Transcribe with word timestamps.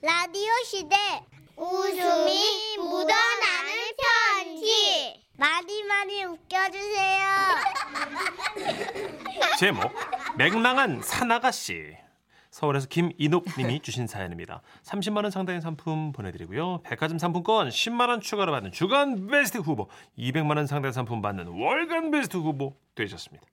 라디오 0.00 0.48
시대 0.64 0.96
웃음이 1.56 2.76
묻어나는 2.76 3.72
편지 3.98 5.20
많이 5.36 5.82
많이 5.82 6.24
웃겨주세요. 6.24 7.26
제목 9.58 9.92
맹랑한 10.36 11.02
산아가씨 11.02 11.96
서울에서 12.52 12.86
김인옥님이 12.86 13.80
주신 13.82 14.06
사연입니다. 14.06 14.62
30만 14.84 15.24
원 15.24 15.32
상당의 15.32 15.60
상품 15.60 16.12
보내드리고요. 16.12 16.82
백화점 16.82 17.18
상품권 17.18 17.68
10만 17.68 18.08
원 18.08 18.20
추가로 18.20 18.52
받는 18.52 18.70
주간 18.70 19.26
베스트 19.26 19.58
후보, 19.58 19.88
200만 20.16 20.56
원 20.58 20.68
상당의 20.68 20.92
상품 20.92 21.20
받는 21.20 21.48
월간 21.48 22.12
베스트 22.12 22.36
후보 22.36 22.76
되셨습니다. 22.94 23.44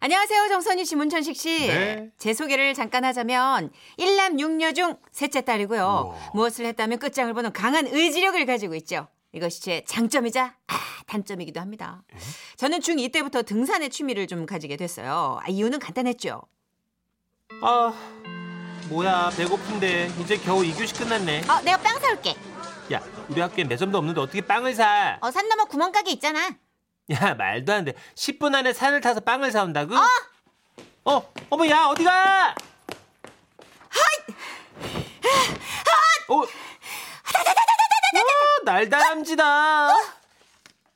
안녕하세요. 0.00 0.48
정선희 0.48 0.84
씨, 0.84 0.94
문천식 0.96 1.36
씨. 1.36 1.66
네. 1.66 2.10
제 2.18 2.32
소개를 2.32 2.72
잠깐 2.74 3.04
하자면 3.04 3.70
일남 3.96 4.38
육녀 4.38 4.72
중 4.72 4.96
셋째 5.10 5.40
딸이고요. 5.40 5.80
우와. 5.82 6.30
무엇을 6.34 6.66
했다면 6.66 6.98
끝장을 6.98 7.32
보는 7.34 7.52
강한 7.52 7.86
의지력을 7.88 8.44
가지고 8.46 8.74
있죠. 8.76 9.08
이것이 9.32 9.60
제 9.60 9.82
장점이자 9.86 10.54
아, 10.68 10.74
단점이기도 11.06 11.60
합니다. 11.60 12.02
저는 12.56 12.78
중2 12.78 13.12
때부터 13.12 13.42
등산의 13.42 13.90
취미를 13.90 14.26
좀 14.28 14.46
가지게 14.46 14.76
됐어요. 14.76 15.38
아, 15.42 15.48
이유는 15.48 15.80
간단했죠. 15.80 16.42
아 17.62 17.92
뭐야 18.88 19.30
배고픈데 19.36 20.12
이제 20.20 20.36
겨우 20.38 20.62
2교시 20.62 20.96
끝났네. 20.96 21.42
어, 21.50 21.60
내가 21.62 21.76
빵 21.78 21.98
사올게. 21.98 22.36
야 22.92 23.02
우리 23.28 23.40
학교에 23.40 23.64
매점도 23.64 23.98
없는데 23.98 24.20
어떻게 24.20 24.40
빵을 24.40 24.74
사? 24.74 25.18
어, 25.20 25.30
산 25.32 25.48
넘어 25.48 25.64
구멍가게 25.64 26.12
있잖아. 26.12 26.56
야 27.12 27.34
말도 27.34 27.72
안 27.72 27.84
돼. 27.84 27.94
10분 28.14 28.54
안에 28.54 28.72
산을 28.72 29.00
타서 29.00 29.20
빵을 29.20 29.50
사온다고? 29.50 29.94
어 31.04 31.32
어머 31.48 31.66
야 31.68 31.86
어디가? 31.86 32.54
어. 36.28 36.34
와, 36.34 36.46
날다람쥐다. 38.64 39.88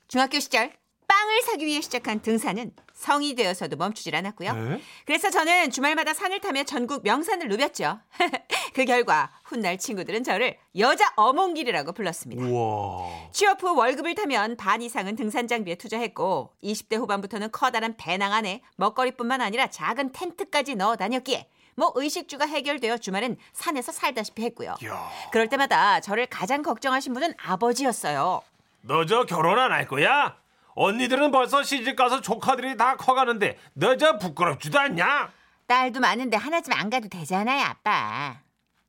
중학교 0.08 0.38
시절 0.38 0.70
빵을 1.08 1.42
사기 1.42 1.64
위해 1.64 1.80
시작한 1.80 2.20
등산은 2.20 2.72
성이 3.02 3.34
되어서도 3.34 3.76
멈추질 3.76 4.14
않았고요. 4.14 4.52
네? 4.54 4.80
그래서 5.04 5.28
저는 5.28 5.70
주말마다 5.72 6.14
산을 6.14 6.40
타며 6.40 6.62
전국 6.62 7.02
명산을 7.02 7.48
누볐죠. 7.48 7.98
그 8.74 8.84
결과 8.84 9.30
훗날 9.44 9.76
친구들은 9.76 10.22
저를 10.22 10.56
여자 10.78 11.12
어몽길이라고 11.16 11.92
불렀습니다. 11.92 12.44
우와. 12.44 13.30
취업 13.32 13.60
후 13.62 13.74
월급을 13.76 14.14
타면 14.14 14.56
반 14.56 14.80
이상은 14.82 15.16
등산 15.16 15.48
장비에 15.48 15.74
투자했고 15.74 16.52
20대 16.62 16.96
후반부터는 16.96 17.50
커다란 17.50 17.96
배낭 17.96 18.32
안에 18.32 18.62
먹거리뿐만 18.76 19.40
아니라 19.40 19.66
작은 19.66 20.12
텐트까지 20.12 20.76
넣어 20.76 20.94
다녔기에 20.96 21.48
뭐 21.74 21.90
의식주가 21.96 22.46
해결되어 22.46 22.98
주말엔 22.98 23.36
산에서 23.52 23.90
살다시피 23.90 24.44
했고요. 24.44 24.76
야. 24.84 25.10
그럴 25.32 25.48
때마다 25.48 25.98
저를 26.00 26.26
가장 26.26 26.62
걱정하신 26.62 27.12
분은 27.14 27.34
아버지였어요. 27.42 28.42
너 28.82 29.04
저 29.06 29.24
결혼 29.24 29.58
안 29.58 29.72
할 29.72 29.86
거야? 29.88 30.36
언니들은 30.74 31.30
벌써 31.30 31.62
시집 31.62 31.96
가서 31.96 32.20
조카들이 32.20 32.76
다 32.76 32.96
커가는데 32.96 33.58
너 33.74 33.96
저 33.96 34.18
부끄럽지도 34.18 34.78
않냐? 34.78 35.30
딸도 35.66 36.00
많은데 36.00 36.36
하나쯤 36.36 36.72
안 36.74 36.90
가도 36.90 37.08
되잖아요, 37.08 37.64
아빠. 37.64 38.36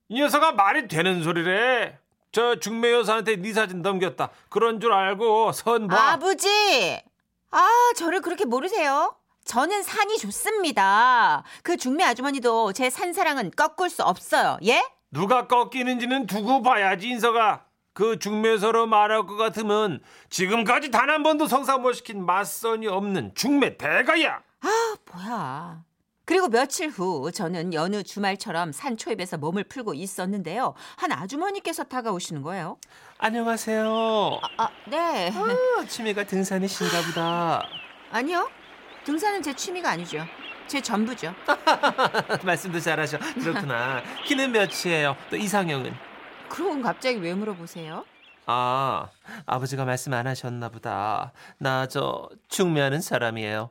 이 0.09 0.19
녀석아 0.19 0.53
말이 0.53 0.87
되는 0.87 1.23
소리래. 1.23 1.97
저 2.31 2.55
중매 2.59 2.91
여사한테 2.91 3.35
네 3.37 3.53
사진 3.53 3.81
넘겼다. 3.81 4.29
그런 4.49 4.79
줄 4.79 4.91
알고 4.91 5.51
선 5.51 5.87
봐. 5.87 6.13
아버지! 6.13 6.47
아, 7.51 7.67
저를 7.95 8.21
그렇게 8.21 8.45
모르세요? 8.45 9.15
저는 9.45 9.83
산이 9.83 10.17
좋습니다. 10.17 11.43
그 11.61 11.77
중매 11.77 12.03
아주머니도 12.05 12.73
제 12.73 12.89
산사랑은 12.89 13.51
꺾을 13.51 13.89
수 13.89 14.01
없어요. 14.03 14.57
예? 14.65 14.81
누가 15.11 15.47
꺾이는지는 15.47 16.25
두고 16.25 16.63
봐야지 16.63 17.07
인서가. 17.09 17.62
그 17.93 18.17
중매서로 18.19 18.87
말할 18.87 19.25
것 19.27 19.35
같으면 19.37 19.99
지금까지 20.29 20.89
단 20.91 21.09
한 21.09 21.21
번도 21.21 21.47
성사 21.47 21.77
못 21.77 21.93
시킨 21.93 22.25
맞선이 22.25 22.87
없는 22.87 23.33
중매 23.35 23.77
대가야. 23.77 24.41
아, 24.61 24.95
뭐야. 25.11 25.83
그리고 26.25 26.47
며칠 26.47 26.89
후 26.89 27.29
저는 27.31 27.73
여느 27.73 28.01
주말처럼 28.01 28.71
산 28.71 28.95
초입에서 28.97 29.37
몸을 29.37 29.65
풀고 29.65 29.93
있었는데요. 29.93 30.73
한 30.95 31.11
아주머니께서 31.11 31.83
다가오시는 31.83 32.41
거예요. 32.41 32.77
안녕하세요. 33.19 34.39
아, 34.57 34.69
네. 34.89 35.29
아, 35.35 35.85
취미가 35.85 36.23
등산이신가 36.23 37.01
보다. 37.07 37.61
아니요. 38.09 38.49
등산은 39.03 39.41
제 39.43 39.53
취미가 39.53 39.89
아니죠. 39.91 40.25
제 40.65 40.81
전부죠. 40.81 41.33
말씀도 42.43 42.79
잘하셔. 42.79 43.19
그렇구나. 43.19 44.01
키는 44.25 44.51
몇이에요? 44.53 45.15
또 45.29 45.35
이상형은? 45.35 45.93
그럼 46.53 46.81
갑자기 46.83 47.17
왜 47.17 47.33
물어보세요? 47.33 48.05
아, 48.45 49.07
아버지가 49.47 49.85
말씀 49.85 50.13
안 50.13 50.27
하셨나 50.27 50.69
보다. 50.69 51.31
나저 51.57 52.29
중매하는 52.47 53.01
사람이에요. 53.01 53.69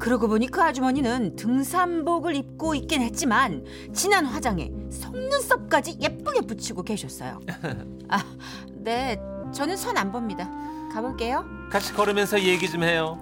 그러고 0.00 0.26
보니 0.26 0.48
그 0.48 0.60
아주머니는 0.60 1.36
등산복을 1.36 2.34
입고 2.34 2.74
있긴 2.74 3.02
했지만 3.02 3.64
진한 3.94 4.26
화장에 4.26 4.72
속눈썹까지 4.90 5.98
예쁘게 6.00 6.40
붙이고 6.40 6.82
계셨어요. 6.82 7.38
아, 8.10 8.24
네, 8.72 9.20
저는 9.54 9.76
선 9.76 9.96
안 9.96 10.10
봅니다. 10.10 10.50
가볼게요. 10.92 11.44
같이 11.70 11.92
걸으면서 11.92 12.40
얘기 12.40 12.68
좀 12.68 12.82
해요. 12.82 13.18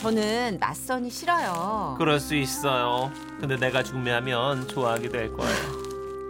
저는 0.00 0.58
낯선이 0.60 1.10
싫어요. 1.10 1.96
그럴 1.98 2.20
수 2.20 2.36
있어요. 2.36 3.10
근데 3.40 3.56
내가 3.56 3.82
중매하면 3.82 4.68
좋아하게 4.68 5.08
될 5.08 5.32
거예요. 5.32 5.77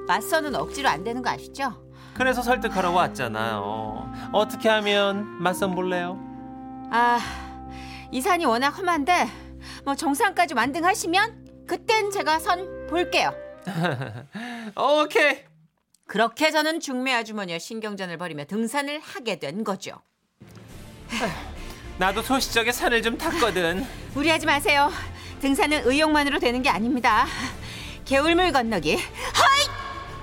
맞선은 0.08 0.54
억지로 0.54 0.88
안 0.88 1.04
되는 1.04 1.20
거 1.22 1.28
아시죠? 1.28 1.84
그래서 2.14 2.40
설득하러 2.42 2.90
왔잖아요. 2.92 4.10
어떻게 4.32 4.70
하면 4.70 5.26
맞선 5.42 5.74
볼래요? 5.74 6.18
아, 6.90 7.20
이 8.10 8.20
산이 8.22 8.46
워낙 8.46 8.70
험한데 8.70 9.28
뭐 9.84 9.94
정상까지 9.94 10.54
완등하시면 10.54 11.66
그땐 11.66 12.10
제가 12.10 12.38
선 12.38 12.86
볼게요. 12.88 13.34
오케이. 14.74 15.44
그렇게 16.06 16.50
저는 16.50 16.80
중매 16.80 17.12
아주머니와 17.12 17.58
신경전을 17.58 18.16
벌이며 18.16 18.46
등산을 18.46 19.00
하게 19.00 19.38
된 19.38 19.62
거죠. 19.62 20.00
나도 21.98 22.22
소시적에 22.22 22.72
산을 22.72 23.02
좀 23.02 23.18
탔거든. 23.18 23.86
무리하지 24.14 24.46
마세요. 24.46 24.90
등산은 25.42 25.82
의욕만으로 25.86 26.38
되는 26.38 26.62
게 26.62 26.70
아닙니다. 26.70 27.26
개울물 28.06 28.52
건너기. 28.52 28.96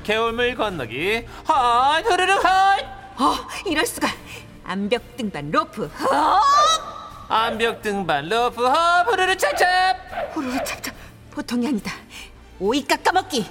개울물 0.09 0.55
건너기. 0.55 1.25
헛 1.47 2.05
흐르륵 2.05 2.43
헛. 2.43 2.85
어, 3.17 3.35
이럴 3.65 3.85
수가. 3.87 4.07
암벽 4.63 5.17
등반 5.17 5.49
로프. 5.51 5.85
어! 5.85 6.39
암벽 7.27 7.81
등반 7.81 8.29
로프 8.29 8.63
헛 8.65 9.07
흐르륵 9.07 9.37
찹찹. 9.39 9.67
호로로 10.35 10.63
찹찹. 10.63 10.93
보통이 11.31 11.67
아니다. 11.67 11.91
오이 12.59 12.85
깎아 12.85 13.11
먹기. 13.13 13.45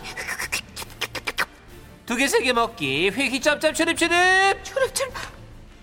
두 2.07 2.17
개 2.17 2.25
세 2.29 2.41
개 2.45 2.53
먹기. 2.53 3.09
휘휘 3.11 3.41
짭짭 3.41 3.75
추립 3.75 3.97
추립. 3.99 4.15
초록초록. 4.63 5.15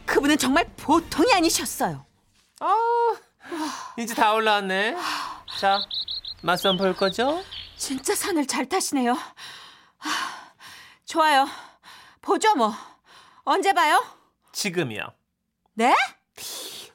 그분은 0.06 0.38
정말 0.38 0.66
보통이 0.78 1.34
아니셨어요. 1.34 2.06
아, 2.62 2.76
이제 3.98 4.14
다 4.14 4.34
올라왔네. 4.34 4.96
자, 5.59 5.80
맞선 6.42 6.78
볼 6.78 6.96
거죠? 6.96 7.44
진짜 7.76 8.14
산을 8.16 8.46
잘 8.46 8.68
타시네요. 8.70 9.14
하, 9.98 10.09
좋아요. 11.11 11.45
보죠 12.22 12.55
뭐. 12.55 12.72
언제 13.44 13.73
봐요? 13.73 14.01
지금이요. 14.53 15.01
네? 15.73 15.94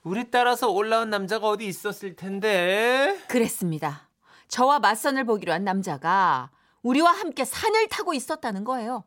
우리 0.04 0.31
따라서 0.31 0.71
올라온 0.71 1.10
남자가 1.10 1.49
어디 1.49 1.66
있었을 1.66 2.16
텐데. 2.16 3.22
그랬습니다. 3.28 4.09
저와 4.49 4.78
맞선을 4.78 5.25
보기로 5.25 5.53
한 5.53 5.65
남자가 5.65 6.50
우리와 6.82 7.10
함께 7.10 7.44
산을 7.44 7.88
타고 7.88 8.15
있었다는 8.15 8.65
거예요. 8.65 9.04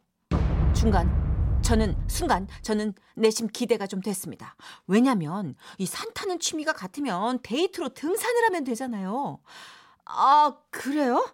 중간 0.75 1.09
저는 1.63 1.97
순간 2.07 2.47
저는 2.61 2.93
내심 3.15 3.47
기대가 3.47 3.87
좀 3.87 4.01
됐습니다. 4.01 4.55
왜냐면 4.85 5.55
이 5.79 5.87
산 5.87 6.13
타는 6.13 6.37
취미가 6.39 6.73
같으면 6.73 7.39
데이트로 7.41 7.89
등산을 7.95 8.43
하면 8.45 8.63
되잖아요. 8.63 9.39
아 10.05 10.53
그래요? 10.69 11.25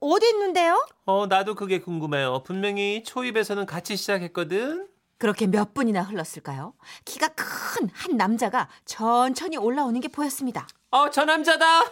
어, 0.00 0.06
어디 0.08 0.28
있는데요? 0.30 0.84
어, 1.06 1.26
나도 1.26 1.54
그게 1.54 1.80
궁금해요. 1.80 2.42
분명히 2.44 3.02
초입에서는 3.04 3.66
같이 3.66 3.96
시작했거든. 3.96 4.88
그렇게 5.18 5.46
몇 5.46 5.74
분이나 5.74 6.02
흘렀을까요? 6.02 6.74
키가 7.04 7.28
큰 7.28 7.44
한 7.92 8.16
남자가 8.16 8.68
천천히 8.84 9.56
올라오는 9.56 9.98
게 10.00 10.08
보였습니다. 10.08 10.66
어, 10.90 11.10
저 11.10 11.24
남자다. 11.24 11.84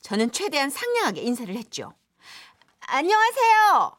저는 0.00 0.32
최대한 0.32 0.68
상냥하게 0.70 1.22
인사를 1.22 1.54
했죠. 1.54 1.92
안녕하세요. 2.86 3.92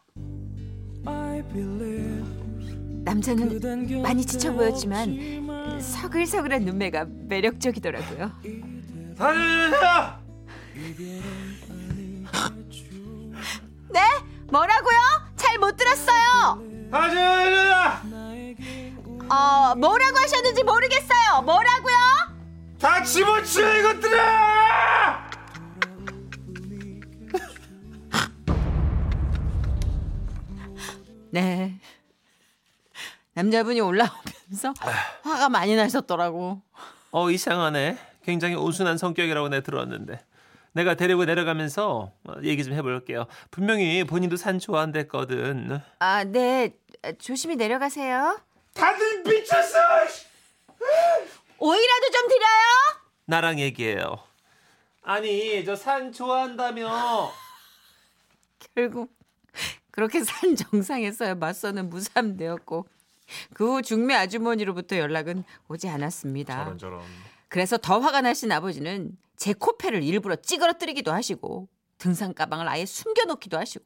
남자는 3.05 4.01
많이 4.01 4.25
지쳐 4.25 4.53
보였지만 4.53 5.79
서글서글한 5.81 6.63
눈매가 6.65 7.05
매력적이더라고요. 7.27 8.31
살려주세요. 9.17 10.23
네? 13.93 14.01
뭐라고요? 14.51 14.97
잘 15.35 15.57
못 15.59 15.75
들었어요. 15.77 16.61
하자. 16.91 18.01
어, 19.29 19.75
뭐라고 19.75 20.17
하셨는지 20.17 20.63
모르겠어요. 20.63 21.41
뭐라고요? 21.43 21.95
다 22.79 23.03
집어치워 23.03 23.69
이것들아! 23.77 25.29
네. 31.31 31.79
남자분이 33.33 33.79
올라오면서 33.79 34.73
아. 34.81 34.91
화가 35.23 35.49
많이 35.49 35.75
나셨더라고. 35.75 36.61
어 37.11 37.31
이상하네. 37.31 37.97
굉장히 38.23 38.55
온순한 38.55 38.97
성격이라고 38.97 39.49
내 39.49 39.61
들었는데. 39.61 40.19
내가 40.73 40.95
데리고 40.95 41.25
내려가면서 41.25 42.11
어, 42.23 42.33
얘기 42.43 42.63
좀 42.63 42.73
해볼게요. 42.73 43.25
분명히 43.51 44.03
본인도 44.03 44.37
산 44.37 44.59
좋아한댔거든. 44.59 45.79
아, 45.99 46.23
네. 46.23 46.75
조심히 47.19 47.55
내려가세요. 47.55 48.39
다들 48.73 49.23
미쳤어! 49.23 49.77
오이라도 51.59 52.11
좀 52.11 52.27
드려요? 52.27 53.03
나랑 53.25 53.59
얘기해요. 53.59 54.17
아니 55.03 55.63
저 55.65 55.75
산 55.75 56.11
좋아한다며. 56.11 57.31
결국 58.75 59.11
그렇게 59.91 60.23
산 60.23 60.55
정상에서야 60.55 61.35
맞서는 61.35 61.89
무삼되었고 61.89 62.87
그 63.53 63.65
후 63.75 63.81
중매 63.81 64.15
아주머니로부터 64.15 64.97
연락은 64.97 65.43
오지 65.67 65.87
않았습니다. 65.87 66.75
저런. 66.77 67.01
그래서 67.47 67.77
더 67.77 67.99
화가 67.99 68.21
나신 68.21 68.51
아버지는 68.51 69.11
제 69.37 69.53
코페를 69.53 70.03
일부러 70.03 70.35
찌그러뜨리기도 70.35 71.11
하시고 71.11 71.67
등산 71.97 72.33
가방을 72.33 72.67
아예 72.67 72.85
숨겨놓기도 72.85 73.57
하시고 73.57 73.85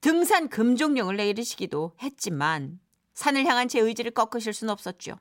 등산 0.00 0.48
금종령을 0.48 1.16
내리시기도 1.16 1.92
했지만 2.02 2.80
산을 3.14 3.46
향한 3.46 3.68
제 3.68 3.80
의지를 3.80 4.10
꺾으실 4.10 4.52
수는 4.52 4.72
없었죠. 4.72 5.16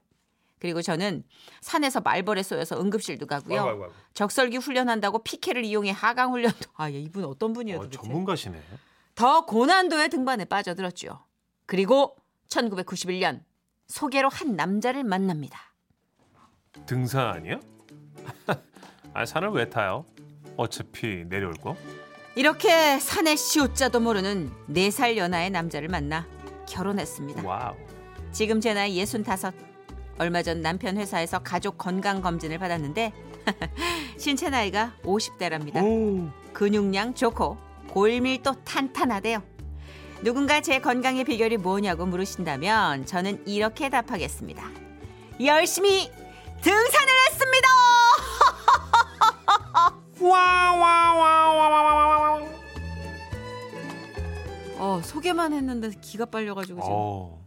그리고 0.60 0.82
저는 0.82 1.24
산에서 1.62 2.02
말벌에 2.02 2.42
쏘여서 2.44 2.80
응급실도 2.80 3.28
가고요. 3.28 3.64
아이고. 3.64 3.88
적설기 4.14 4.58
훈련한다고 4.58 5.20
피케를 5.20 5.64
이용해 5.64 5.92
하강 5.92 6.32
훈련도 6.34 6.72
아, 6.76 6.90
예, 6.92 7.00
이분 7.00 7.26
어떤 7.26 7.54
분이에요, 7.54 7.80
어? 7.80 7.90
전문가시네. 7.90 8.62
더 9.16 9.46
고난도의 9.46 10.10
등반에 10.10 10.46
빠져들었죠. 10.46 11.24
그리고 11.66 12.16
1991년 12.50 13.44
소개로 13.88 14.30
한 14.30 14.56
남자를 14.56 15.04
만납니다. 15.04 15.74
등산 16.86 17.28
아니야? 17.28 17.60
아 19.16 19.26
산을 19.26 19.50
왜 19.52 19.70
타요? 19.70 20.06
어차피 20.58 21.24
내려올 21.28 21.54
거. 21.54 21.76
이렇게 22.36 23.00
산의 23.00 23.38
시옷자도 23.38 24.02
모르는 24.02 24.52
4살 24.70 25.16
연하의 25.16 25.52
남자를 25.52 25.88
만나 25.88 26.28
결혼했습니다. 26.68 27.42
와우. 27.48 27.76
지금 28.34 28.60
제 28.60 28.74
나이 28.74 29.00
65. 29.00 29.52
얼마 30.18 30.44
전 30.44 30.62
남편 30.62 30.98
회사에서 30.98 31.40
가족 31.40 31.78
건강 31.78 32.22
검진을 32.22 32.60
받았는데 32.60 33.14
신체 34.20 34.50
나이가 34.50 34.94
50대랍니다. 35.04 35.82
오. 35.82 36.30
근육량 36.52 37.14
좋고 37.14 37.58
골밀도 37.92 38.64
탄탄하대요. 38.66 39.42
누군가 40.24 40.60
제 40.60 40.80
건강의 40.80 41.24
비결이 41.24 41.56
뭐냐고 41.58 42.06
물으신다면 42.06 43.06
저는 43.06 43.48
이렇게 43.48 43.90
답하겠습니다. 43.90 44.62
열심히 45.42 46.12
등산을 46.62 47.14
했습니다. 47.30 47.68
와와와와와와와. 50.20 51.96
어, 54.78 55.02
소개만 55.04 55.54
했는데 55.54 55.90
기가 56.02 56.26
빨려가지고 56.26 56.82
지금. 56.82 56.94
어. 56.96 57.46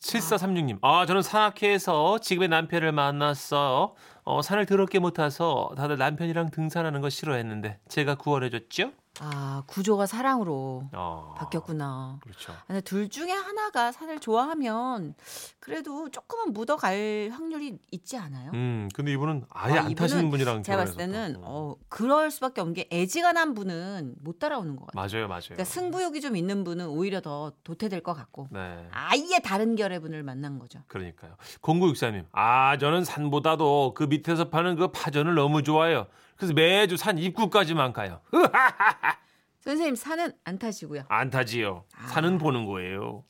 7436님. 0.00 0.78
아, 0.82 1.04
저는 1.06 1.22
산악회에서 1.22 2.18
지금의 2.20 2.48
남편을 2.48 2.92
만났어요. 2.92 3.94
어, 4.24 4.42
산을 4.42 4.66
더럽게 4.66 4.98
못 4.98 5.12
타서 5.12 5.72
다들 5.76 5.98
남편이랑 5.98 6.50
등산하는 6.50 7.00
거 7.00 7.10
싫어했는데 7.10 7.78
제가 7.88 8.14
구원해줬죠? 8.16 8.92
아 9.22 9.62
구조가 9.66 10.06
사랑으로 10.06 10.88
어. 10.94 11.34
바뀌었구나. 11.36 12.18
그렇죠. 12.22 12.54
근데 12.66 12.80
둘 12.80 13.10
중에 13.10 13.30
하나가 13.30 13.92
산을 13.92 14.18
좋아하면 14.18 15.14
그래도 15.58 16.08
조금은 16.10 16.54
묻어갈 16.54 17.28
확률이 17.30 17.78
있지 17.90 18.16
않아요? 18.16 18.50
음, 18.54 18.88
근데 18.94 19.12
이분은 19.12 19.44
아예 19.50 19.74
아, 19.74 19.80
안 19.82 19.90
이분은 19.90 19.94
타시는 19.96 20.30
분이랑 20.30 20.62
제가 20.62 20.78
봤을 20.78 20.96
때는 20.96 21.34
또. 21.34 21.40
어 21.44 21.76
그럴 21.90 22.30
수밖에 22.30 22.62
없는 22.62 22.72
게 22.72 22.88
애지간한 22.90 23.52
분은 23.52 24.14
못 24.22 24.38
따라오는 24.38 24.74
것 24.76 24.86
같아요. 24.86 25.06
맞아요, 25.06 25.28
맞아요. 25.28 25.42
그러니까 25.44 25.64
승부욕이 25.64 26.22
좀 26.22 26.34
있는 26.34 26.64
분은 26.64 26.88
오히려 26.88 27.20
더 27.20 27.52
도태될 27.62 28.02
것 28.02 28.14
같고 28.14 28.48
네. 28.50 28.88
아예 28.90 29.38
다른 29.44 29.76
결의 29.76 30.00
분을 30.00 30.22
만난 30.22 30.58
거죠. 30.58 30.80
그러니까요. 30.86 31.36
0964님. 31.60 32.24
아, 32.32 32.78
저는 32.78 33.04
산보다도 33.04 33.92
그 33.94 34.04
밑에서 34.04 34.48
파는 34.48 34.76
그 34.76 34.88
파전을 34.88 35.34
너무 35.34 35.62
좋아해요. 35.62 36.06
그래서 36.40 36.54
매주 36.54 36.96
산 36.96 37.18
입구까지만 37.18 37.92
가요. 37.92 38.22
선생님 39.60 39.94
산은 39.94 40.32
안 40.44 40.58
타시고요. 40.58 41.02
안 41.08 41.28
타지요. 41.28 41.84
아. 41.94 42.06
산은 42.08 42.38
보는 42.38 42.64
거예요. 42.64 43.24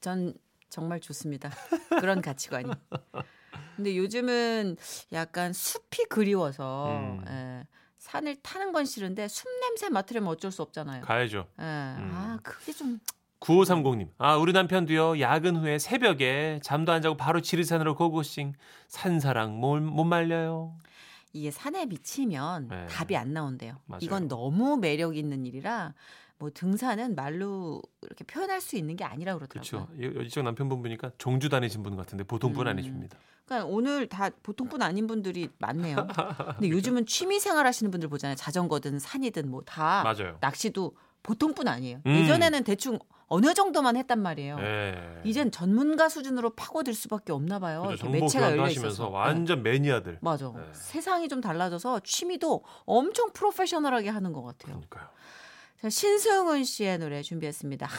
전 0.00 0.32
정말 0.70 0.98
좋습니다. 0.98 1.50
그런 2.00 2.22
가치관이. 2.22 2.70
근데 3.76 3.98
요즘은 3.98 4.78
약간 5.12 5.52
숲이 5.52 6.06
그리워서 6.08 6.88
음. 6.92 7.24
예, 7.28 7.66
산을 7.98 8.36
타는 8.42 8.72
건 8.72 8.86
싫은데 8.86 9.28
숲 9.28 9.46
냄새 9.60 9.90
맡으려면 9.90 10.30
어쩔 10.30 10.50
수 10.50 10.62
없잖아요. 10.62 11.02
가야죠. 11.02 11.46
예, 11.60 11.64
아 11.64 12.38
그게 12.42 12.72
좀 12.72 12.98
9530님. 13.40 14.08
아, 14.16 14.36
우리 14.36 14.54
남편도요. 14.54 15.20
야근 15.20 15.56
후에 15.56 15.78
새벽에 15.78 16.60
잠도 16.62 16.92
안 16.92 17.02
자고 17.02 17.18
바로 17.18 17.42
지리산으로 17.42 17.94
고고싱. 17.94 18.54
산사랑 18.88 19.60
못, 19.60 19.80
못 19.82 20.04
말려요. 20.04 20.78
이게 21.32 21.50
산에 21.50 21.86
미치면 21.86 22.68
네. 22.68 22.86
답이 22.86 23.16
안 23.16 23.32
나온대요. 23.32 23.76
맞아요. 23.86 24.00
이건 24.02 24.28
너무 24.28 24.76
매력 24.76 25.16
있는 25.16 25.46
일이라 25.46 25.94
뭐 26.38 26.50
등산은 26.52 27.14
말로 27.14 27.80
이렇게 28.02 28.24
표현할 28.24 28.60
수 28.60 28.76
있는 28.76 28.96
게 28.96 29.04
아니라 29.04 29.36
그러더라고요. 29.36 29.86
그렇죠. 29.96 30.20
이- 30.20 30.26
이쪽 30.26 30.42
남편분 30.42 30.82
보니까 30.82 31.10
종주 31.18 31.48
다니신 31.48 31.82
분 31.82 31.96
같은데 31.96 32.24
보통 32.24 32.52
분 32.52 32.66
음. 32.66 32.72
아니십니다. 32.72 33.16
그러니까 33.46 33.68
오늘 33.68 34.08
다 34.08 34.30
보통뿐 34.42 34.82
아닌 34.82 35.06
분들이 35.06 35.48
많네요. 35.58 36.06
근데 36.58 36.68
요즘은 36.70 37.06
취미 37.06 37.40
생활 37.40 37.66
하시는 37.66 37.90
분들 37.90 38.08
보잖아요. 38.08 38.36
자전거든 38.36 38.98
산이든 38.98 39.50
뭐 39.50 39.62
다. 39.62 40.04
낚시도 40.40 40.94
보통뿐 41.22 41.68
아니에요. 41.68 42.00
음. 42.06 42.12
예전에는 42.12 42.64
대충 42.64 42.98
어느 43.28 43.54
정도만 43.54 43.96
했단 43.96 44.20
말이에요. 44.20 44.58
예. 44.60 45.20
이젠 45.24 45.50
전문가 45.50 46.08
수준으로 46.10 46.50
파고들 46.50 46.92
수밖에 46.92 47.32
없나 47.32 47.58
봐요. 47.58 47.82
그렇죠. 47.82 48.08
매체가 48.10 48.50
열려 48.50 48.68
있어서. 48.68 49.04
네. 49.06 49.10
완전 49.10 49.62
매니아들. 49.62 50.18
맞아. 50.20 50.52
네. 50.54 50.62
세상이 50.72 51.28
좀 51.28 51.40
달라져서 51.40 52.00
취미도 52.00 52.62
엄청 52.84 53.32
프로페셔널하게 53.32 54.10
하는 54.10 54.32
것 54.34 54.42
같아요. 54.42 54.74
그러니까요. 54.74 55.08
자, 55.80 55.88
신승훈 55.88 56.62
씨의 56.64 56.98
노래 56.98 57.22
준비했습니다. 57.22 57.86
하, 57.86 57.92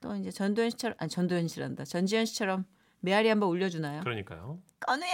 또 0.00 0.14
이제 0.14 0.30
전도연 0.30 0.70
씨처럼 0.70 0.94
아니 0.98 1.10
전도연 1.10 1.48
씨란다. 1.48 1.84
전지현 1.84 2.24
씨처럼 2.26 2.64
메아리 3.00 3.28
한번 3.28 3.48
올려주나요? 3.48 4.02
그러니까요. 4.02 4.58
건우야! 4.80 5.08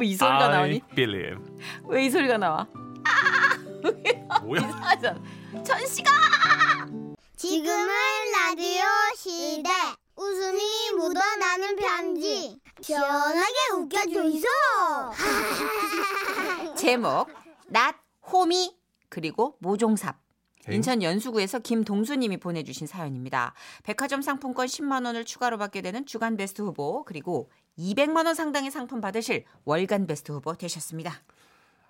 왜 0.00 0.06
이 0.06 0.14
소리가 0.16 0.48
나오니? 0.48 0.72
I 0.72 0.94
believe. 0.94 1.44
왜이 1.84 2.10
소리가 2.10 2.38
나와? 2.38 2.66
뭐야? 4.42 4.60
이상하잖아. 4.66 5.20
전 5.64 5.86
씨가 5.86 6.10
지금은 7.36 7.86
라디오 8.32 8.82
시대. 9.16 9.70
웃음이 10.16 10.90
묻어나는 10.96 11.76
편지. 11.76 12.58
시원하게 12.80 13.54
웃겨줘이소. 13.76 14.46
제목 16.76 17.28
낫 17.68 17.96
호미 18.32 18.74
그리고 19.08 19.56
모종삽 19.60 20.16
에잉? 20.68 20.76
인천 20.76 21.02
연수구에서 21.02 21.58
김동수님이 21.60 22.38
보내주신 22.38 22.86
사연입니다. 22.86 23.54
백화점 23.84 24.22
상품권 24.22 24.66
10만 24.66 25.04
원을 25.04 25.24
추가로 25.24 25.58
받게 25.58 25.82
되는 25.82 26.06
주간 26.06 26.36
베스트 26.36 26.62
후보 26.62 27.04
그리고 27.04 27.50
200만 27.78 28.24
원 28.26 28.34
상당의 28.34 28.70
상품 28.70 29.00
받으실 29.00 29.44
월간 29.64 30.06
베스트 30.06 30.32
후보 30.32 30.54
되셨습니다. 30.54 31.12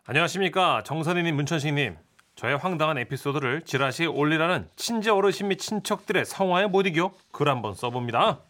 안녕하십니까 0.04 0.82
정선희님 0.84 1.34
문천식님 1.36 1.96
저의 2.36 2.58
황당한 2.58 2.98
에피소드를 2.98 3.62
지라시에 3.62 4.04
올리라는 4.04 4.68
친지 4.76 5.08
어르신 5.08 5.48
및 5.48 5.56
친척들의 5.56 6.26
성화에 6.26 6.66
못 6.66 6.86
이겨 6.86 7.10
글 7.32 7.48
한번 7.48 7.74
써봅니다. 7.74 8.40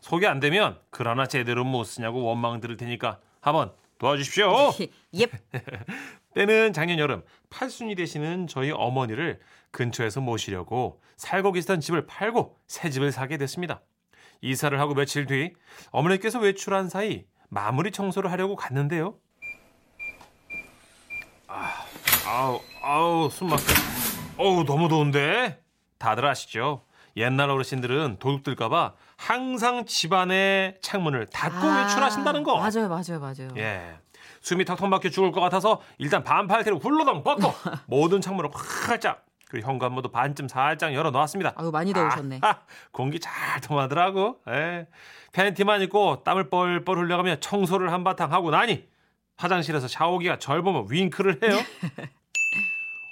소개 0.00 0.26
안 0.26 0.40
되면 0.40 0.78
글 0.90 1.08
하나 1.08 1.26
제대로 1.26 1.64
못 1.64 1.84
쓰냐고 1.84 2.22
원망 2.22 2.60
들을 2.60 2.76
테니까 2.76 3.18
한번 3.40 3.72
도와주십시오. 3.98 4.72
예. 5.18 5.26
때는 6.34 6.74
작년 6.74 6.98
여름 6.98 7.24
팔순이 7.48 7.94
되시는 7.94 8.46
저희 8.46 8.72
어머니를 8.72 9.40
근처에서 9.70 10.20
모시려고 10.20 11.00
살고 11.16 11.52
계시던 11.52 11.80
집을 11.80 12.06
팔고 12.06 12.58
새 12.66 12.90
집을 12.90 13.10
사게 13.10 13.38
됐습니다. 13.38 13.80
이사를 14.42 14.78
하고 14.78 14.92
며칠 14.92 15.24
뒤 15.24 15.54
어머니께서 15.92 16.38
외출한 16.40 16.90
사이 16.90 17.24
마무리 17.48 17.90
청소를 17.90 18.30
하려고 18.30 18.54
갔는데요 18.54 19.16
아우, 22.32 22.60
아우, 22.80 23.28
숨 23.28 23.48
막혀. 23.48 23.64
어우, 24.36 24.64
너무 24.64 24.88
더운데? 24.88 25.60
다들 25.98 26.24
아시죠? 26.26 26.84
옛날 27.16 27.50
어르신들은 27.50 28.18
도둑들까봐 28.20 28.92
항상 29.16 29.84
집안의 29.84 30.78
창문을 30.80 31.26
닫고 31.26 31.56
아, 31.66 31.82
외출하신다는 31.82 32.44
거. 32.44 32.54
맞아요, 32.56 32.88
맞아요, 32.88 33.18
맞아요. 33.18 33.48
예. 33.56 33.98
숨이 34.42 34.64
턱턱 34.64 34.88
막혀 34.88 35.10
죽을 35.10 35.32
것 35.32 35.40
같아서 35.40 35.80
일단 35.98 36.22
반팔티로 36.22 36.78
훌러덩 36.78 37.24
벗고 37.24 37.52
모든 37.88 38.20
창문을 38.20 38.50
활짝 38.54 39.26
그리고 39.48 39.66
현관문도 39.68 40.12
반쯤 40.12 40.46
살짝 40.46 40.94
열어 40.94 41.10
놓았습니다. 41.10 41.54
아유, 41.56 41.72
많이 41.72 41.92
더우셨네. 41.92 42.38
아, 42.42 42.60
공기 42.92 43.18
잘 43.18 43.60
통하더라고. 43.60 44.36
예. 44.50 44.86
팬티만 45.32 45.82
입고 45.82 46.22
땀을 46.22 46.48
뻘뻘 46.48 46.96
흘려가며 46.96 47.40
청소를 47.40 47.92
한바탕 47.92 48.32
하고 48.32 48.52
나니 48.52 48.88
화장실에서 49.36 49.88
샤워기가 49.88 50.38
절 50.38 50.62
보면 50.62 50.86
윙크를 50.88 51.40
해요. 51.42 51.58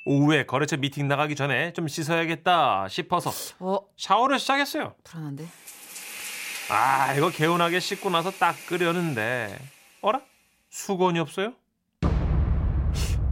오후에 0.09 0.47
거래처 0.47 0.79
미팅 0.79 1.07
나가기 1.07 1.37
전에 1.37 1.75
좀 1.75 1.87
씻어야겠다 1.87 2.89
싶어서 2.89 3.31
어, 3.61 3.81
샤워를 3.99 4.39
시작했어요. 4.39 4.95
불안한데. 5.05 5.47
아, 6.71 7.13
이거 7.15 7.29
개운하게 7.31 7.79
씻고 7.79 8.09
나서 8.09 8.31
딱 8.31 8.55
끓였는데, 8.67 9.59
어라? 10.01 10.23
수건이 10.71 11.19
없어요? 11.19 11.53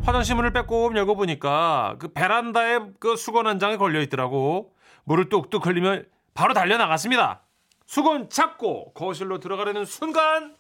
화장실 0.04 0.36
문을 0.36 0.52
빼꼼 0.52 0.96
열고 0.96 1.16
보니까 1.16 1.96
그 1.98 2.12
베란다에 2.12 2.80
그 3.00 3.16
수건 3.16 3.46
한 3.46 3.58
장이 3.58 3.78
걸려 3.78 4.00
있더라고. 4.02 4.72
물을 5.04 5.28
뚝뚝 5.30 5.64
흘리면 5.66 6.06
바로 6.34 6.52
달려 6.52 6.76
나갔습니다. 6.76 7.40
수건 7.86 8.28
잡고 8.28 8.92
거실로 8.92 9.40
들어가려는 9.40 9.84
순간 9.86 10.54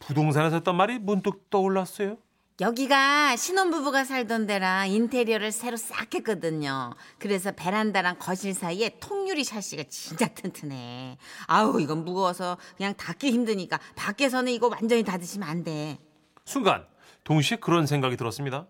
부동산에서 0.00 0.56
했던 0.56 0.76
말이 0.76 0.98
문득 0.98 1.48
떠올랐어요. 1.48 2.16
여기가 2.60 3.36
신혼부부가 3.36 4.04
살던 4.04 4.46
데랑 4.46 4.90
인테리어를 4.90 5.50
새로 5.50 5.78
싹 5.78 6.14
했거든요. 6.14 6.90
그래서 7.18 7.52
베란다랑 7.52 8.16
거실 8.18 8.52
사이에 8.52 8.98
통유리 9.00 9.44
샤시가 9.44 9.84
진짜 9.88 10.28
튼튼해. 10.28 11.16
아우 11.46 11.80
이건 11.80 12.04
무거워서 12.04 12.58
그냥 12.76 12.92
닫기 12.98 13.30
힘드니까 13.30 13.78
밖에서는 13.96 14.52
이거 14.52 14.68
완전히 14.68 15.02
닫으시면 15.04 15.48
안 15.48 15.64
돼. 15.64 15.98
순간 16.44 16.84
동시에 17.24 17.56
그런 17.56 17.86
생각이 17.86 18.18
들었습니다. 18.18 18.66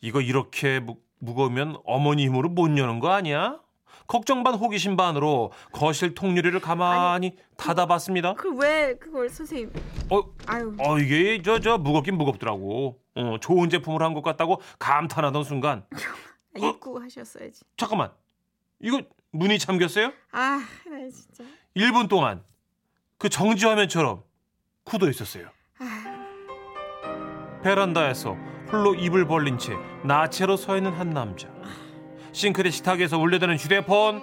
이거 0.00 0.20
이렇게 0.20 0.80
무, 0.80 0.96
무거우면 1.20 1.76
어머니 1.84 2.24
힘으로 2.26 2.48
못 2.48 2.76
여는 2.76 2.98
거 2.98 3.10
아니야? 3.12 3.60
걱정 4.08 4.42
반 4.42 4.54
호기심 4.54 4.96
반으로 4.96 5.52
거실 5.70 6.14
통유리를 6.14 6.58
가만히 6.60 7.36
닫아봤습니다. 7.56 8.34
그 8.34 8.48
왜 8.56 8.94
그걸 8.98 9.28
선생님? 9.30 9.72
어, 10.10 10.22
아유. 10.46 10.74
어 10.80 10.98
이게 10.98 11.40
저저 11.40 11.78
무겁긴 11.78 12.18
무겁더라고. 12.18 12.98
어, 13.14 13.36
좋은 13.40 13.68
제품을 13.70 14.02
한 14.02 14.14
것 14.14 14.22
같다고 14.22 14.60
감탄하던 14.78 15.44
순간 15.44 15.84
입고 16.56 17.00
하셨어야지. 17.00 17.62
잠깐만 17.76 18.10
이거 18.80 19.00
문이 19.30 19.58
잠겼어요? 19.58 20.12
아, 20.32 20.60
나 20.86 21.08
진짜. 21.10 21.44
1분 21.76 22.08
동안 22.08 22.42
그 23.18 23.28
정지 23.28 23.66
화면처럼 23.66 24.22
굳어 24.84 25.08
있었어요. 25.08 25.48
베란다에서 27.62 28.36
홀로 28.70 28.94
입을 28.94 29.26
벌린 29.26 29.56
채 29.58 29.74
나체로 30.04 30.56
서 30.56 30.76
있는 30.76 30.92
한 30.92 31.10
남자. 31.10 31.48
싱크대 32.32 32.70
식탁에서 32.70 33.18
울려드는 33.18 33.56
휴대폰. 33.56 34.20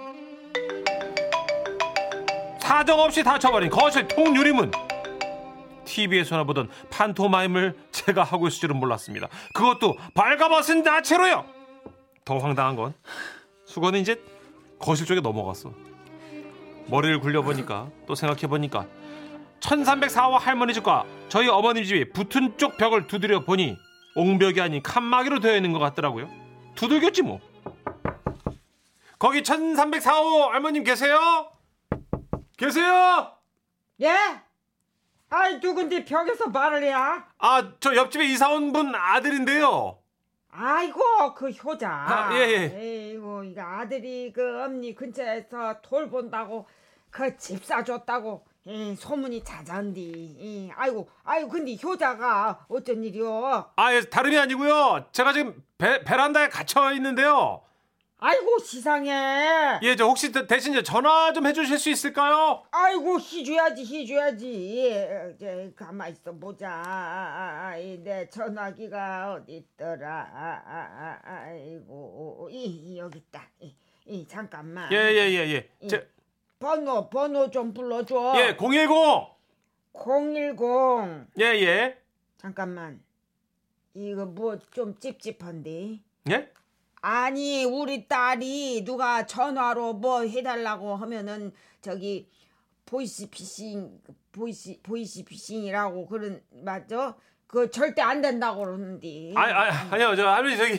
사정없이 2.60 3.22
닫혀버린 3.24 3.70
거실 3.70 4.06
통유리문. 4.08 4.70
TV에서나 5.84 6.44
보던 6.44 6.68
판토마임을 6.90 7.76
제가 7.90 8.22
하고 8.22 8.48
있을 8.48 8.60
줄은 8.60 8.76
몰랐습니다. 8.76 9.28
그것도 9.54 9.96
발가벗은 10.14 10.82
나체로요. 10.82 11.44
더 12.24 12.38
황당한 12.38 12.76
건 12.76 12.94
수건은 13.64 14.00
이제 14.00 14.22
거실 14.78 15.06
쪽에 15.06 15.20
넘어갔어. 15.20 15.72
머리를 16.86 17.20
굴려보니까 17.20 17.88
또 18.06 18.14
생각해보니까 18.14 18.86
1304호 19.60 20.38
할머니 20.38 20.74
집과 20.74 21.04
저희 21.28 21.48
어머님 21.48 21.84
집이 21.84 22.10
붙은 22.12 22.56
쪽 22.58 22.76
벽을 22.76 23.06
두드려 23.06 23.44
보니 23.44 23.76
옹벽이 24.16 24.60
아닌 24.60 24.82
칸막이로 24.82 25.40
되어 25.40 25.54
있는 25.56 25.72
것 25.72 25.78
같더라고요. 25.78 26.28
두들겼지 26.74 27.22
뭐. 27.22 27.40
거기 29.18 29.42
1304호 29.42 30.48
할머님 30.48 30.82
계세요? 30.82 31.52
계세요? 32.56 33.32
예? 34.00 34.14
아이 35.30 35.58
누군데 35.60 36.04
벽에서 36.04 36.48
말을 36.48 36.82
해야? 36.82 37.24
아, 37.38 37.72
저 37.80 37.94
옆집에 37.94 38.24
이사 38.26 38.48
온 38.50 38.72
분 38.72 38.92
아들인데요. 38.94 39.98
아이고 40.52 41.00
그 41.34 41.50
효자. 41.50 41.88
아, 41.88 42.30
예, 42.34 42.38
예. 42.40 42.76
에이고 42.76 43.44
이거 43.44 43.62
아들이 43.62 44.32
그 44.32 44.62
엄니 44.64 44.94
근처에서 44.94 45.80
돌 45.82 46.10
본다고 46.10 46.66
그 47.10 47.36
집 47.36 47.64
사줬다고 47.64 48.44
예, 48.66 48.94
소문이 48.96 49.44
자자한디. 49.44 50.36
예, 50.68 50.72
아이고 50.76 51.08
아이고 51.24 51.48
근데 51.48 51.76
효자가 51.80 52.66
어쩐 52.68 53.02
일이요? 53.04 53.70
아, 53.76 53.94
예, 53.94 54.00
다름이 54.00 54.36
아니고요. 54.36 55.06
제가 55.12 55.32
지금 55.32 55.62
베, 55.78 56.02
베란다에 56.02 56.48
갇혀 56.48 56.92
있는데요. 56.94 57.62
아이고 58.22 58.58
시상해. 58.58 59.78
예, 59.82 59.96
저 59.96 60.04
혹시 60.04 60.30
대- 60.30 60.46
대신 60.46 60.74
전화 60.84 61.32
좀 61.32 61.46
해주실 61.46 61.78
수 61.78 61.88
있을까요? 61.90 62.62
아이고 62.70 63.18
해줘야지. 63.18 64.78
예, 64.78 65.32
이제 65.34 65.72
가만 65.74 66.10
있어 66.12 66.30
보자. 66.32 67.72
내 68.04 68.28
전화기가 68.28 69.32
어디 69.34 69.56
있더라. 69.56 70.28
아, 70.34 71.18
아이고 71.22 72.48
이, 72.52 72.64
이, 72.64 72.98
여기 72.98 73.18
있다. 73.20 73.42
이, 73.60 73.74
이 74.06 74.26
잠깐만. 74.28 74.92
예, 74.92 74.96
예, 74.96 75.30
예, 75.30 75.70
예. 75.82 75.88
제, 75.88 76.06
번호 76.58 77.08
번호 77.08 77.50
좀 77.50 77.72
불러줘. 77.72 78.34
예, 78.36 78.54
010. 78.56 78.88
010. 79.94 81.26
예, 81.40 81.44
예. 81.62 81.98
잠깐만. 82.36 83.02
이거 83.94 84.26
뭐 84.26 84.58
좀 84.70 84.94
찝찝한데. 84.98 86.00
예? 86.30 86.52
아니 87.02 87.64
우리 87.64 88.06
딸이 88.06 88.84
누가 88.84 89.24
전화로 89.26 89.94
뭐 89.94 90.22
해달라고 90.22 90.96
하면은 90.96 91.52
저기 91.80 92.28
보이스 92.84 93.28
피싱 93.30 94.00
보이스 94.32 94.76
보이스 94.82 95.24
피싱이라고 95.24 96.06
그런 96.06 96.42
맞죠? 96.50 97.14
그거 97.46 97.68
절대 97.68 98.00
안 98.00 98.20
된다고 98.20 98.60
그러는데. 98.64 99.32
아니, 99.34 99.52
아니, 99.52 99.70
아니요. 99.90 100.14
저 100.14 100.28
할머니 100.28 100.56
저기 100.56 100.78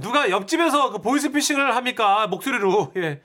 누가 0.00 0.30
옆집에서 0.30 0.90
그 0.92 0.98
보이스 1.00 1.30
피싱을 1.30 1.74
합니까? 1.74 2.26
목소리로. 2.28 2.92
예. 2.96 3.20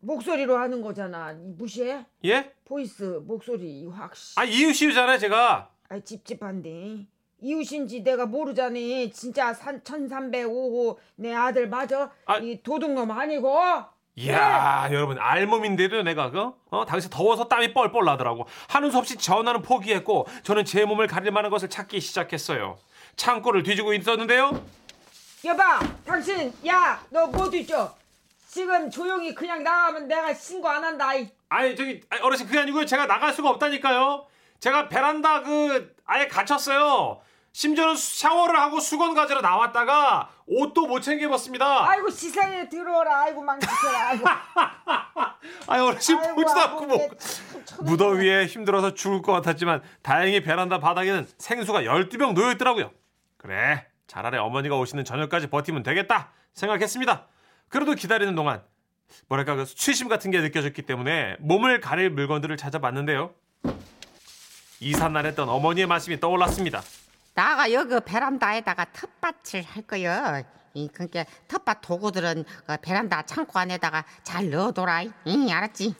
목소리로 0.00 0.56
하는 0.56 0.80
거잖아. 0.80 1.32
무시해? 1.34 2.04
예? 2.24 2.52
보이스 2.64 3.20
목소리 3.24 3.86
확. 3.86 4.16
씨. 4.16 4.34
아, 4.38 4.44
이웃이잖아요, 4.44 5.18
제가. 5.18 5.70
아 5.88 6.00
찝찝한데. 6.00 7.06
이웃인지 7.40 8.02
내가 8.02 8.26
모르자니 8.26 9.10
진짜 9.12 9.52
산 9.54 9.80
1305호 9.82 10.96
내 11.16 11.34
아들 11.34 11.68
맞아? 11.68 12.10
아. 12.26 12.38
이 12.38 12.60
도둑놈 12.62 13.10
아니고? 13.10 13.58
이야, 14.16 14.88
여러분, 14.90 15.16
알몸인데도 15.16 16.02
내가 16.02 16.32
그, 16.32 16.50
어, 16.70 16.84
당시 16.84 17.08
더워서 17.08 17.46
땀이 17.46 17.72
뻘뻘 17.72 18.04
나더라고. 18.04 18.48
하는 18.68 18.90
수 18.90 18.98
없이 18.98 19.16
전화는 19.16 19.62
포기했고, 19.62 20.26
저는 20.42 20.64
제 20.64 20.84
몸을 20.84 21.06
가릴 21.06 21.30
만한 21.30 21.52
것을 21.52 21.70
찾기 21.70 22.00
시작했어요. 22.00 22.76
창고를 23.14 23.62
뒤지고 23.62 23.94
있었는데요. 23.94 24.60
여봐, 25.44 25.78
당신, 26.04 26.52
야, 26.66 27.00
너 27.10 27.26
뭐 27.28 27.48
뒤져? 27.48 27.94
지금 28.48 28.90
조용히 28.90 29.32
그냥 29.36 29.62
나가면 29.62 30.08
내가 30.08 30.34
신고 30.34 30.68
안 30.68 30.82
한다. 30.82 31.14
이. 31.14 31.28
아니, 31.48 31.76
저기, 31.76 32.00
어르신, 32.20 32.46
그게 32.46 32.58
아니고요. 32.58 32.86
제가 32.86 33.06
나갈 33.06 33.32
수가 33.32 33.50
없다니까요. 33.50 34.26
제가 34.58 34.88
베란다 34.88 35.42
그, 35.44 35.94
아예 36.06 36.26
갇혔어요. 36.26 37.20
심지어는 37.52 37.96
샤워를 37.96 38.58
하고 38.58 38.78
수건 38.78 39.14
가지러 39.14 39.40
나왔다가 39.40 40.30
옷도 40.46 40.86
못 40.86 41.00
챙겨 41.00 41.26
입었습니다. 41.26 41.88
아이고 41.90 42.10
시상에 42.10 42.68
들어오라. 42.68 43.22
아이고 43.24 43.42
망치쳐라. 43.42 44.06
아이고. 44.08 44.24
아니, 45.66 45.82
어르신 45.82 46.18
아이고, 46.18 46.34
보지도 46.34 46.60
않고 46.60 46.86
뭐. 46.86 47.08
무더위에 47.80 48.46
힘들어서 48.46 48.94
죽을 48.94 49.22
것 49.22 49.32
같았지만 49.32 49.82
다행히 50.02 50.42
베란다 50.42 50.78
바닥에는 50.78 51.26
생수가 51.38 51.82
12병 51.82 52.34
놓여 52.34 52.52
있더라고요. 52.52 52.90
그래, 53.36 53.86
차라리 54.06 54.36
어머니가 54.38 54.76
오시는 54.76 55.04
저녁까지 55.04 55.48
버티면 55.48 55.82
되겠다 55.82 56.30
생각했습니다. 56.54 57.26
그래도 57.68 57.94
기다리는 57.94 58.34
동안 58.34 58.62
뭐랄까 59.28 59.54
그 59.56 59.64
수치심 59.64 60.08
같은 60.08 60.30
게 60.30 60.40
느껴졌기 60.40 60.82
때문에 60.82 61.36
몸을 61.40 61.80
가릴 61.80 62.10
물건들을 62.10 62.56
찾아봤는데요. 62.56 63.32
이삿날 64.80 65.26
했던 65.26 65.48
어머니의 65.48 65.86
말씀이 65.86 66.20
떠올랐습니다. 66.20 66.82
나가 67.38 67.72
여기 67.72 67.94
베란다에다가 68.04 68.86
텃밭을 68.86 69.62
할 69.62 69.82
거요. 69.84 70.42
이 70.74 70.88
그러니까 70.92 71.24
텃밭 71.46 71.82
도구들은 71.82 72.44
그 72.66 72.76
베란다 72.82 73.22
창고 73.22 73.60
안에다가 73.60 74.04
잘 74.24 74.50
넣어둬라. 74.50 75.04
응, 75.28 75.48
알았지? 75.48 75.94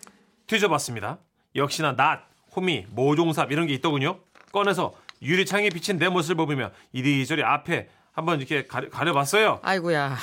뒤져봤습니다. 0.48 1.18
역시나 1.54 1.94
낫, 1.94 2.22
호미, 2.56 2.86
모종삽 2.90 3.52
이런 3.52 3.68
게 3.68 3.74
있더군요. 3.74 4.18
꺼내서 4.50 4.94
유리창에 5.22 5.68
비친 5.68 5.96
내 5.98 6.08
모습을 6.08 6.44
보며 6.44 6.72
이리저리 6.90 7.44
앞에 7.44 7.88
한번 8.10 8.38
이렇게 8.38 8.66
가려, 8.66 8.90
가려봤어요. 8.90 9.60
아이고야. 9.62 10.16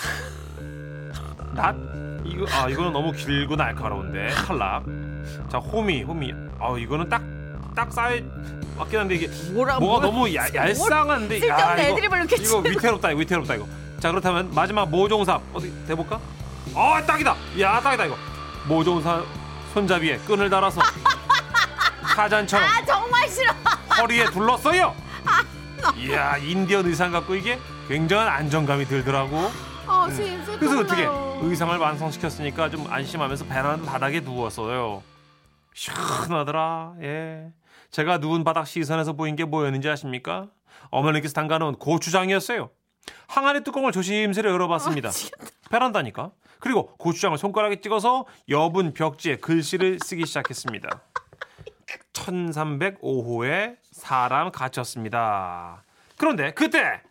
낫, 1.54 1.76
이거 2.26 2.46
아 2.52 2.68
이거는 2.68 2.92
너무 2.92 3.14
길고 3.14 3.56
날카로운데 3.56 4.32
탈락. 4.46 4.84
자 5.48 5.60
호미 5.60 6.04
호미. 6.04 6.34
아 6.60 6.78
이거는 6.78 7.08
딱딱 7.08 7.94
쌓여 7.94 8.22
맞긴 8.78 9.00
한데 9.00 9.16
이게 9.16 9.28
뭐라 9.54 9.80
뭐가 9.80 10.02
뭐- 10.08 10.12
너무 10.28 10.36
야, 10.36 10.46
얄쌍한데 10.54 11.40
쓸데없는 11.40 11.74
이거, 11.76 11.82
애드립을 11.84 12.18
이렇게 12.20 12.36
이거 12.44 12.58
위태롭다 12.60 13.12
이거 13.12 13.20
위태롭다 13.20 13.56
이거. 13.56 13.68
자 14.00 14.10
그렇다면 14.10 14.52
마지막 14.54 14.90
모종삽 14.90 15.42
어디 15.54 15.72
대볼까? 15.88 16.20
아 16.76 17.02
딱이다. 17.06 17.36
야 17.60 17.80
딱이다 17.82 18.06
이거. 18.06 18.18
모종삽 18.68 19.26
손잡이에 19.74 20.18
끈을 20.20 20.50
달아서 20.50 20.82
사잔처럼 22.16 22.68
아 22.68 22.86
정말 22.86 23.28
싫어. 23.30 23.52
허리에 24.00 24.26
둘렀어요. 24.26 24.94
이야 25.98 26.38
인디언 26.38 26.86
의상 26.88 27.12
갖고 27.12 27.36
이게 27.36 27.60
굉장한 27.88 28.28
안정감이 28.28 28.86
들더라고. 28.86 29.52
아 29.88 30.06
선생님 30.08 30.44
그래서 30.60 30.80
어떻게 30.80 31.08
의상을 31.42 31.78
완성시켰으니까 31.78 32.70
좀 32.70 32.88
안심하면서 32.90 33.46
베란다 33.46 33.92
바닥에 33.92 34.20
누웠어요. 34.22 35.04
시원하더라. 35.74 36.94
예. 37.02 37.48
제가 37.96 38.18
누운 38.18 38.44
바닥 38.44 38.68
시선에서 38.68 39.14
보인 39.14 39.38
게 39.38 39.46
뭐였는지 39.46 39.88
아십니까? 39.88 40.50
어머니께서 40.92 41.34
담가놓은 41.34 41.76
고추장이었어요. 41.76 42.70
항아리 43.28 43.64
뚜껑을 43.64 43.94
조심스레 43.94 44.50
열어봤습니다. 44.50 45.12
베란다니까. 45.72 46.32
그리고 46.60 46.88
고추장을 46.98 47.38
손가락에 47.38 47.80
찍어서 47.80 48.26
여분 48.50 48.94
벽지에 48.94 49.38
글씨를 49.38 50.00
쓰기 50.04 50.26
시작했습니다. 50.26 50.90
1305호에 52.12 53.78
사람 53.94 54.52
갇혔습니다. 54.52 55.86
그런데 56.18 56.54
그때 56.54 57.02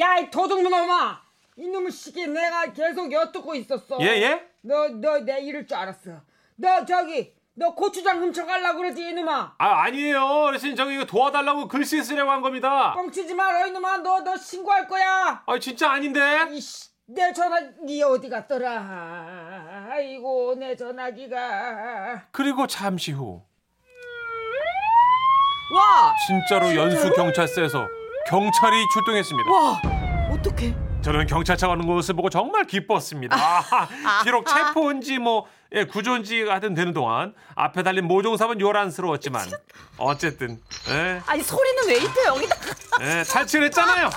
야 0.00 0.18
이 0.18 0.28
도둑놈아 0.28 1.22
이놈의 1.56 1.92
시기 1.92 2.26
내가 2.26 2.72
계속 2.72 3.12
엿듣고 3.12 3.54
있었어 3.54 3.98
예 4.00 4.06
예? 4.06 4.48
너 4.62 4.88
너 4.88 5.20
내 5.20 5.40
이럴 5.42 5.68
줄 5.68 5.76
알았어 5.76 6.20
너 6.56 6.84
저기 6.84 7.32
너 7.54 7.74
고추장 7.74 8.18
훔쳐갈라 8.20 8.74
그러지 8.74 9.10
이놈아. 9.10 9.54
아 9.58 9.82
아니에요. 9.82 10.24
어르신 10.24 10.74
저기 10.74 10.94
이거 10.94 11.04
도와달라고 11.04 11.68
글씨 11.68 12.02
쓰려고 12.02 12.30
한 12.30 12.40
겁니다. 12.40 12.94
뻥치지 12.94 13.34
마라 13.34 13.66
이놈아. 13.66 13.98
너 13.98 14.22
너 14.24 14.36
신고할 14.36 14.88
거야. 14.88 15.42
아 15.46 15.58
진짜 15.58 15.90
아닌데? 15.92 16.20
이씨 16.50 16.90
내 17.06 17.30
전화기 17.32 18.02
어디 18.04 18.30
갔더라? 18.30 19.88
아이고 19.90 20.54
내 20.58 20.74
전화기가. 20.76 22.22
그리고 22.30 22.66
잠시 22.66 23.12
후. 23.12 23.42
와, 25.74 26.14
진짜로 26.26 26.74
연수 26.74 27.10
경찰서에서 27.12 27.86
경찰이 28.28 28.76
출동했습니다. 28.92 29.50
와, 29.50 29.80
어떡해? 30.30 30.74
저는 31.02 31.26
경찰차가 31.26 31.72
오는 31.72 31.86
것을 31.86 32.14
보고 32.14 32.28
정말 32.30 32.64
기뻤습니다. 32.64 33.34
아, 33.36 34.22
비록 34.22 34.46
체포인지 34.46 35.18
뭐 35.18 35.46
예, 35.74 35.84
구조인지 35.84 36.42
하여튼 36.42 36.74
되는 36.74 36.92
동안 36.92 37.34
앞에 37.54 37.82
달린 37.82 38.06
모종삽은 38.06 38.60
요란스러웠지만 38.60 39.48
어쨌든 39.96 40.60
예, 40.90 41.22
아니 41.26 41.42
소리는 41.42 41.88
왜 41.88 41.96
이때 41.96 42.24
여기다? 42.26 42.56
예, 43.00 43.22
탈출했잖아요. 43.24 44.10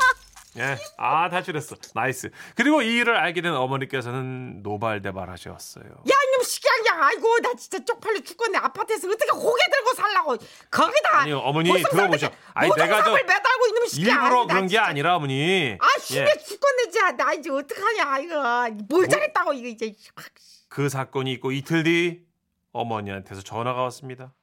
예, 0.57 0.77
아 0.97 1.29
탈출했어. 1.29 1.75
nice. 1.93 2.29
그리고 2.55 2.81
이 2.81 2.95
일을 2.97 3.15
알게 3.17 3.41
된 3.41 3.53
어머니께서는 3.53 4.63
노발대발하셨어요. 4.63 5.83
야 5.85 6.13
이놈 6.29 6.43
시키야. 6.43 6.71
아이고 6.97 7.39
나 7.39 7.53
진짜 7.55 7.83
쪽팔려 7.83 8.21
죽겠네. 8.21 8.57
아파트에서 8.59 9.07
어떻게 9.09 9.31
고개 9.31 9.61
들고 9.69 9.93
살라고. 9.95 10.37
거기다. 10.71 11.17
아니요, 11.19 11.39
어머니 11.39 11.71
들어보셔. 11.91 12.29
아니, 12.53 12.71
내가 12.73 13.03
저- 13.03 13.13
매달고 13.13 13.67
이놈 13.67 13.87
시기야. 13.87 14.13
일부러 14.13 14.41
나 14.41 14.47
그런 14.47 14.61
게 14.67 14.69
진짜. 14.69 14.85
아니라 14.85 15.15
어머니. 15.17 15.77
아 15.79 15.87
힘내 16.01 16.21
예, 16.21 16.37
죽겠네 16.43 16.83
진짜. 16.89 17.11
나 17.11 17.33
이제 17.33 17.49
어떡하냐 17.49 18.19
이거. 18.19 18.69
뭘 18.89 19.07
잘했다고 19.09 19.53
이거 19.53 19.67
이제. 19.67 19.93
확. 20.15 20.25
그 20.67 20.89
사건이 20.89 21.31
있고 21.33 21.51
이틀 21.51 21.83
뒤 21.83 22.25
어머니한테서 22.73 23.41
전화가 23.41 23.81
왔습니다 23.83 24.33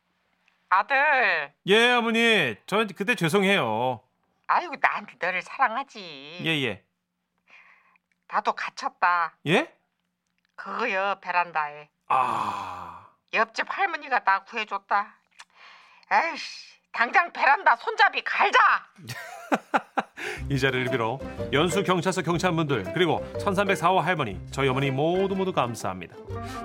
아들, 0.68 1.52
예 1.66 1.90
어머니 1.92 2.56
전 2.66 2.86
그때 2.88 3.14
죄송해요 3.14 4.00
아이고 4.46 4.76
난 4.80 5.06
너를 5.20 5.42
사랑하지. 5.42 6.40
예 6.44 6.64
예 6.64 6.84
나도 8.28 8.54
갇혔다. 8.54 9.36
예? 9.46 9.70
그거요 10.54 11.16
베란다에. 11.20 11.90
아 12.08 13.06
옆집 13.34 13.66
할머니가 13.68 14.20
나 14.24 14.44
구해줬다. 14.44 15.14
에이씨, 16.10 16.80
당장 16.92 17.30
베란다 17.32 17.76
손잡이 17.76 18.22
갈자. 18.22 18.58
이 20.50 20.58
자리를 20.58 20.86
빌어 20.90 21.18
연수 21.52 21.82
경찰서 21.82 22.22
경찰분들 22.22 22.92
그리고 22.94 23.24
1304호 23.38 23.98
할머니 23.98 24.38
저희 24.50 24.68
어머니 24.68 24.90
모두 24.90 25.34
모두 25.34 25.52
감사합니다 25.52 26.14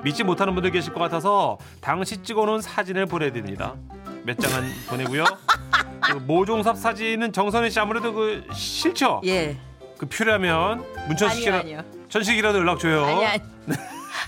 믿지 0.04 0.24
못하는 0.24 0.54
분들 0.54 0.72
계실 0.72 0.94
것 0.94 1.00
같아서 1.00 1.58
당시 1.82 2.22
찍어놓은 2.22 2.62
사진을 2.62 3.06
보내드립니다 3.06 3.76
몇 4.24 4.38
장은 4.38 4.70
보내고요 4.90 5.24
그 6.02 6.18
모종삽 6.18 6.78
사진은 6.78 7.34
정선희 7.34 7.70
씨 7.70 7.80
아무래도 7.80 8.14
그 8.14 8.46
싫죠? 8.54 9.22
예. 9.26 9.58
그 9.98 10.06
필요하면 10.06 10.84
문천식 11.08 11.40
아니요, 11.40 11.42
씨라 11.42 11.58
아니요. 11.60 11.82
천식이라도 12.10 12.60
연락 12.60 12.80
줘요 12.80 13.04
아니 13.06 13.26
아니. 13.26 13.44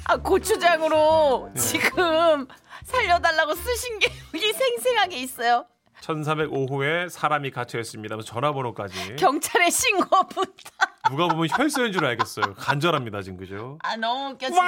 아 0.05 0.17
고추장으로 0.17 1.51
네. 1.53 1.59
지금 1.59 2.47
살려달라고 2.83 3.53
쓰신 3.53 3.99
게 3.99 4.07
여기 4.33 4.51
생생하게 4.51 5.17
있어요. 5.17 5.65
1305호에 6.01 7.09
사람이 7.09 7.51
갇혀 7.51 7.79
있습니다. 7.79 8.17
전화번호까지. 8.25 9.15
경찰에 9.17 9.69
신고 9.69 10.05
부탁. 10.27 10.99
누가 11.09 11.27
보면 11.27 11.47
혈서인 11.49 11.91
줄 11.91 12.05
알겠어요. 12.05 12.53
간절합니다, 12.55 13.21
지금 13.21 13.37
그죠? 13.37 13.77
아 13.83 13.95
너무 13.95 14.31
웃겨 14.33 14.47
지금. 14.47 14.61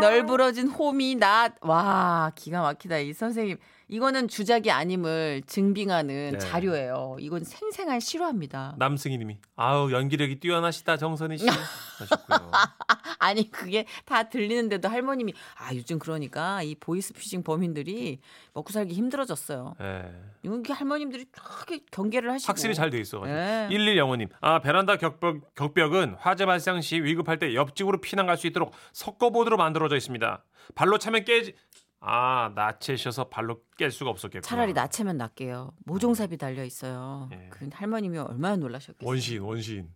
널브러진 0.00 0.68
홈이 0.68 1.16
낫. 1.16 1.54
와 1.60 2.32
기가 2.34 2.62
막히다 2.62 2.98
이 2.98 3.12
선생님. 3.12 3.58
이거는 3.88 4.28
주작이 4.28 4.70
아님을 4.70 5.42
증빙하는 5.46 6.30
네. 6.32 6.38
자료예요. 6.38 7.16
이건 7.20 7.42
생생한 7.44 8.00
실화입니다. 8.00 8.74
남승희님이 8.78 9.38
아우 9.56 9.90
연기력이 9.90 10.40
뛰어나시다 10.40 10.98
정선희 10.98 11.38
씨 11.38 11.46
하셨고요. 11.48 12.50
아니 13.18 13.50
그게 13.50 13.86
다 14.04 14.28
들리는데도 14.28 14.88
할머님이 14.88 15.32
아 15.56 15.74
요즘 15.74 15.98
그러니까 15.98 16.62
이 16.62 16.74
보이스피싱 16.74 17.42
범인들이 17.42 18.20
먹고 18.52 18.72
살기 18.72 18.94
힘들어졌어요. 18.94 19.74
예. 19.80 20.04
이게 20.42 20.72
할머님들이 20.72 21.24
크게 21.32 21.80
경계를 21.90 22.30
하시고 22.30 22.48
확실히 22.50 22.74
잘 22.74 22.90
돼 22.90 22.98
있어. 23.00 23.20
네. 23.24 23.68
1105님. 23.70 24.28
아 24.40 24.60
베란다 24.60 24.96
격벽, 24.96 25.54
격벽은 25.54 26.16
화재 26.18 26.46
발생 26.46 26.80
시 26.80 27.00
위급할 27.02 27.38
때 27.38 27.54
옆집으로 27.54 28.00
피난 28.00 28.26
갈 28.26 28.36
수 28.38 28.46
있도록 28.46 28.72
석고보드로 28.92 29.56
만들어져 29.56 29.96
있습니다. 29.96 30.44
발로 30.76 30.98
차면 30.98 31.24
깨지. 31.24 31.54
아 32.00 32.52
나체셔서 32.54 33.28
발로 33.28 33.62
깰 33.78 33.90
수가 33.90 34.10
없었겠구나. 34.10 34.48
차라리 34.48 34.72
나체면 34.72 35.16
낫게요. 35.16 35.72
모종삽이 35.84 36.36
달려 36.36 36.64
있어요. 36.64 37.28
예. 37.32 37.48
그 37.50 37.68
할머님이 37.72 38.18
얼마나 38.18 38.56
놀라셨겠어요. 38.56 39.08
원시인 39.08 39.42
원시인 39.42 39.92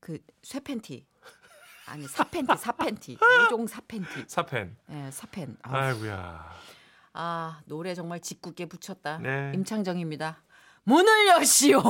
그 0.00 0.18
쇠팬티 0.42 1.06
아니 1.86 2.06
사팬티 2.06 2.54
사팬티 2.56 3.18
모종 3.42 3.66
사팬티. 3.66 4.24
사펜. 4.26 4.76
예, 4.90 5.10
사팬. 5.10 5.56
아, 5.62 5.76
아이고야. 5.78 6.50
아 7.14 7.60
노래 7.64 7.94
정말 7.94 8.20
짓궂게 8.20 8.66
붙였다. 8.66 9.18
네. 9.18 9.52
임창정입니다. 9.54 10.42
문을 10.84 11.28
여시오. 11.28 11.80